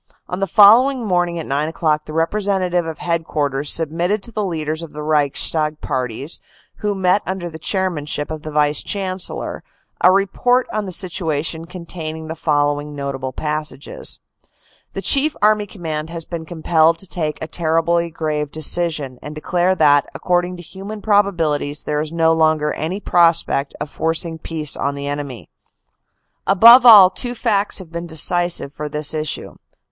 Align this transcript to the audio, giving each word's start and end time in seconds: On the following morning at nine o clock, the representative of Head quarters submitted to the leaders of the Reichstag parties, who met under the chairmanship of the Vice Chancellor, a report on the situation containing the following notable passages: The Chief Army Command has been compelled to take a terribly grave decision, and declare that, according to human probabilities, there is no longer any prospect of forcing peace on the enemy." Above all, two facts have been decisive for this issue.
On 0.27 0.39
the 0.39 0.47
following 0.47 1.05
morning 1.05 1.37
at 1.37 1.45
nine 1.45 1.67
o 1.67 1.71
clock, 1.71 2.05
the 2.05 2.13
representative 2.13 2.87
of 2.87 2.97
Head 2.97 3.23
quarters 3.23 3.71
submitted 3.71 4.23
to 4.23 4.31
the 4.31 4.43
leaders 4.43 4.81
of 4.81 4.93
the 4.93 5.03
Reichstag 5.03 5.79
parties, 5.79 6.39
who 6.77 6.95
met 6.95 7.21
under 7.27 7.51
the 7.51 7.59
chairmanship 7.59 8.31
of 8.31 8.41
the 8.41 8.49
Vice 8.49 8.81
Chancellor, 8.81 9.63
a 10.03 10.11
report 10.11 10.65
on 10.73 10.87
the 10.87 10.91
situation 10.91 11.65
containing 11.65 12.25
the 12.25 12.35
following 12.35 12.95
notable 12.95 13.31
passages: 13.31 14.19
The 14.93 15.03
Chief 15.03 15.35
Army 15.39 15.67
Command 15.67 16.09
has 16.09 16.25
been 16.25 16.45
compelled 16.47 16.97
to 16.97 17.07
take 17.07 17.37
a 17.39 17.45
terribly 17.47 18.09
grave 18.09 18.49
decision, 18.51 19.19
and 19.21 19.35
declare 19.35 19.75
that, 19.75 20.07
according 20.15 20.57
to 20.57 20.63
human 20.63 21.03
probabilities, 21.03 21.83
there 21.83 22.01
is 22.01 22.11
no 22.11 22.33
longer 22.33 22.73
any 22.73 22.99
prospect 22.99 23.75
of 23.79 23.87
forcing 23.87 24.39
peace 24.39 24.75
on 24.75 24.95
the 24.95 25.05
enemy." 25.07 25.47
Above 26.47 26.87
all, 26.87 27.11
two 27.11 27.35
facts 27.35 27.77
have 27.77 27.91
been 27.91 28.07
decisive 28.07 28.73
for 28.73 28.89
this 28.89 29.13
issue. 29.13 29.57